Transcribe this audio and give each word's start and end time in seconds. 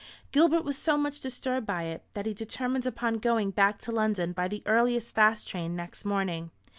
Gilbert 0.31 0.63
was 0.63 0.79
so 0.79 0.97
much 0.97 1.21
disturbed 1.21 1.67
by 1.67 1.83
it, 1.83 2.01
that 2.15 2.25
he 2.25 2.33
determined 2.33 2.87
upon 2.87 3.19
going 3.19 3.51
back 3.51 3.79
to 3.79 3.91
London 3.91 4.31
by 4.33 4.47
the 4.47 4.63
earliest 4.65 5.13
fast 5.13 5.47
train 5.47 5.75
next 5.75 6.05
morning. 6.05 6.49